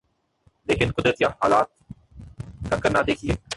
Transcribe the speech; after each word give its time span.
لیکن 0.65 0.91
قدرت 0.91 1.21
یا 1.21 1.27
حالات 1.27 1.67
کا 2.69 2.75
کرنا 2.75 2.99
دیکھیے۔ 3.07 3.33